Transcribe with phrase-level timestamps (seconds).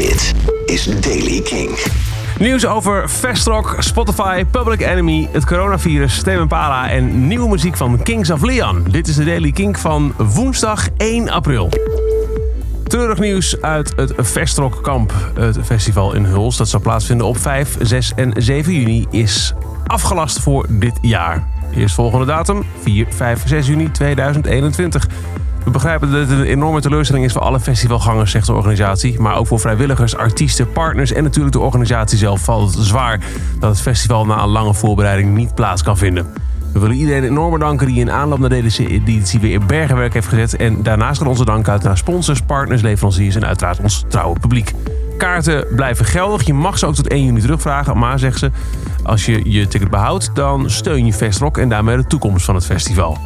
[0.00, 0.34] Dit
[0.66, 1.78] is Daily King.
[2.38, 8.30] Nieuws over Festrock, Spotify, Public Enemy, het coronavirus, Tame Impala en nieuwe muziek van Kings
[8.30, 8.84] of Leon.
[8.90, 11.68] Dit is de Daily King van woensdag 1 april.
[12.84, 15.12] Treurig nieuws uit het Festrock Kamp.
[15.34, 19.54] Het festival in Huls dat zou plaatsvinden op 5, 6 en 7 juni is
[19.86, 21.48] afgelast voor dit jaar.
[21.74, 25.06] Eerstvolgende datum 4, 5, 6 juni 2021.
[25.64, 29.20] We begrijpen dat het een enorme teleurstelling is voor alle festivalgangers, zegt de organisatie.
[29.20, 33.20] Maar ook voor vrijwilligers, artiesten, partners en natuurlijk de organisatie zelf valt het zwaar
[33.58, 36.26] dat het festival na een lange voorbereiding niet plaats kan vinden.
[36.72, 40.28] We willen iedereen enorm bedanken die in aanloop naar deze editie weer in bergenwerk heeft
[40.28, 40.56] gezet.
[40.56, 44.72] En daarnaast gaan onze dank uit naar sponsors, partners, leveranciers en uiteraard ons trouwe publiek.
[45.18, 46.46] Kaarten blijven geldig.
[46.46, 47.98] Je mag ze ook tot 1 juni terugvragen.
[47.98, 48.50] Maar zegt ze,
[49.02, 52.66] als je je ticket behoudt, dan steun je Festrock en daarmee de toekomst van het
[52.66, 53.18] festival.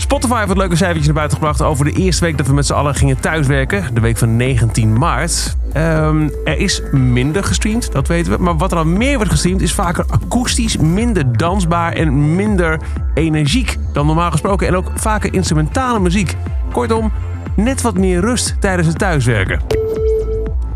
[0.00, 2.66] Spotify heeft wat leuke cijfertjes naar buiten gebracht over de eerste week dat we met
[2.66, 3.94] z'n allen gingen thuiswerken.
[3.94, 5.56] De week van 19 maart.
[5.72, 8.42] Ehm, er is minder gestreamd, dat weten we.
[8.42, 12.80] Maar wat er dan meer wordt gestreamd is vaker akoestisch, minder dansbaar en minder
[13.14, 14.66] energiek dan normaal gesproken.
[14.66, 16.36] En ook vaker instrumentale muziek.
[16.72, 17.12] Kortom,
[17.56, 19.60] net wat meer rust tijdens het thuiswerken.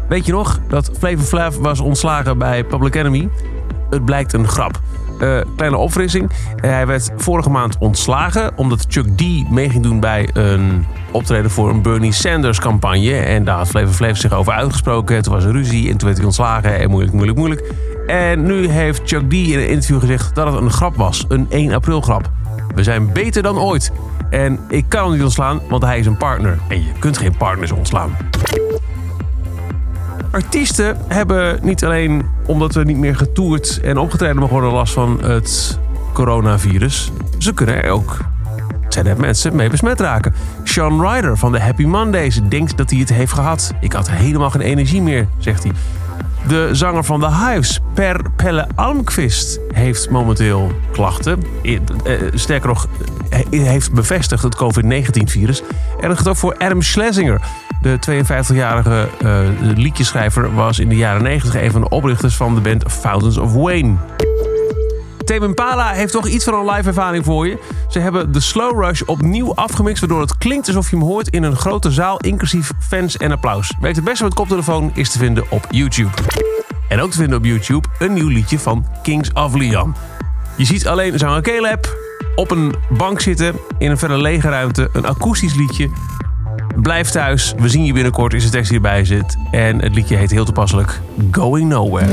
[0.09, 3.29] Weet je nog dat Flavor Flav was ontslagen bij Public Enemy?
[3.91, 4.81] Het blijkt een grap.
[5.21, 6.31] Uh, kleine opfrissing.
[6.57, 11.71] hij werd vorige maand ontslagen omdat Chuck D mee ging doen bij een optreden voor
[11.71, 13.17] een Bernie Sanders campagne.
[13.17, 15.23] En daar had Flavor Flav zich over uitgesproken.
[15.23, 17.73] Toen was ruzie en toen werd hij ontslagen en moeilijk, moeilijk, moeilijk.
[18.07, 21.25] En nu heeft Chuck D in een interview gezegd dat het een grap was.
[21.29, 22.31] Een 1 april grap.
[22.75, 23.93] We zijn beter dan ooit.
[24.31, 26.59] En ik kan hem niet ontslaan, want hij is een partner.
[26.69, 28.17] En je kunt geen partners ontslaan.
[30.35, 35.25] Artiesten hebben niet alleen omdat we niet meer getoerd en opgetreden mogen worden last van
[35.25, 35.79] het
[36.13, 37.11] coronavirus.
[37.39, 38.19] Ze kunnen er ook
[38.89, 40.35] zijn er mensen mee besmet raken.
[40.65, 43.73] Sean Ryder van de Happy Mondays denkt dat hij het heeft gehad.
[43.81, 45.73] Ik had helemaal geen energie meer, zegt hij.
[46.49, 51.43] De zanger van The Hives, Per Pelle Almqvist, heeft momenteel klachten.
[51.63, 51.79] Eh,
[52.35, 52.89] sterker nog,
[53.29, 55.63] hij heeft bevestigd het COVID-19-virus.
[56.01, 57.41] En dat gaat ook voor Adam Schlesinger.
[57.83, 62.61] De 52-jarige uh, liedjeschrijver was in de jaren 90 een van de oprichters van de
[62.61, 63.95] band Fountains of Wayne.
[65.25, 67.59] Tame Impala heeft toch iets van een live ervaring voor je.
[67.89, 71.43] Ze hebben de Slow Rush opnieuw afgemixt, waardoor het klinkt alsof je hem hoort in
[71.43, 73.73] een grote zaal, inclusief fans en applaus.
[73.81, 76.11] Werkt het beste met koptelefoon, is te vinden op YouTube.
[76.89, 79.95] En ook te vinden op YouTube een nieuw liedje van Kings of Leon.
[80.57, 81.97] Je ziet alleen zanger Caleb
[82.35, 85.91] op een bank zitten in een verder lege ruimte, een akoestisch liedje.
[86.83, 89.37] Blijf thuis, we zien je binnenkort, is de tekst hierbij zit.
[89.51, 92.13] En het liedje heet heel toepasselijk Going Nowhere.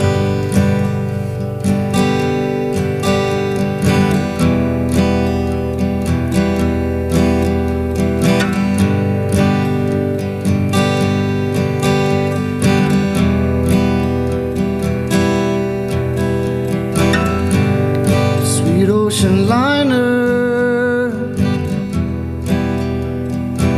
[19.21, 21.11] Ocean liner.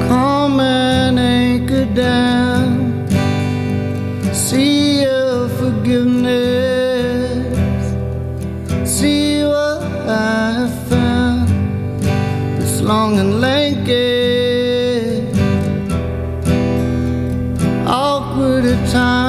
[0.08, 3.08] Come and anchor down.
[4.34, 6.24] See your forgiveness.
[8.90, 11.50] See what I found.
[12.62, 15.28] This long and lanky.
[17.86, 19.23] Awkward at times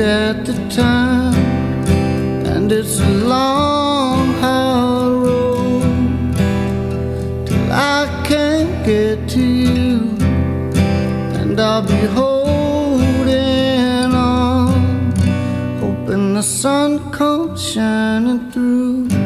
[0.00, 1.34] got the time
[2.46, 6.36] and it's a long hard road
[7.46, 10.16] till I can't get to you
[11.38, 13.34] and I'll be holding
[14.14, 15.12] on
[15.82, 19.19] hoping the sun comes shining through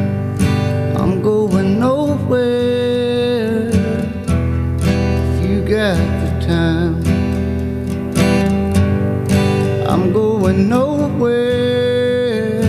[10.45, 12.61] going nowhere.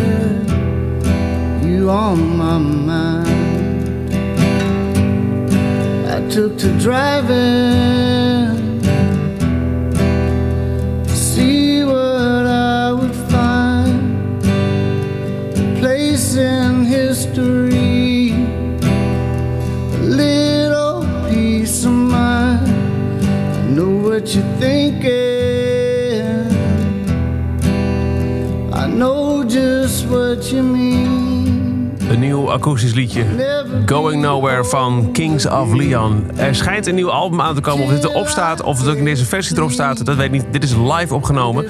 [1.63, 4.15] You on my mind.
[6.09, 8.81] I took to driving
[11.05, 14.43] to see what I would find.
[14.43, 18.33] A place in history,
[19.93, 22.71] a little peace of mind.
[23.59, 25.36] I know what you're thinking.
[28.87, 31.97] I know just what you mean.
[32.11, 33.25] Een nieuw akoestisch liedje.
[33.87, 36.31] Going Nowhere van Kings of Leon.
[36.37, 37.85] Er schijnt een nieuw album aan te komen.
[37.85, 40.31] Of dit erop staat, of het ook in deze versie erop staat, dat weet ik
[40.31, 40.45] niet.
[40.51, 41.67] Dit is live opgenomen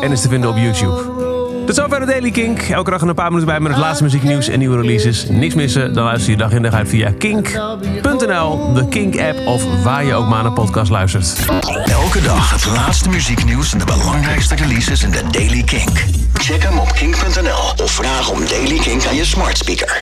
[0.00, 1.31] en is te vinden op YouTube.
[1.66, 2.60] Tot zover de Daily Kink.
[2.60, 5.26] Elke dag een paar minuten bij met het laatste muzieknieuws en nieuwe releases.
[5.28, 10.04] Niks missen, dan luister je dag in dag uit via kink.nl, de Kink-app of waar
[10.04, 11.46] je ook maar naar podcast luistert.
[11.84, 16.04] Elke dag het laatste muzieknieuws en de belangrijkste releases in de Daily Kink.
[16.32, 19.88] Check hem op kink.nl of vraag om Daily Kink aan je smart speaker.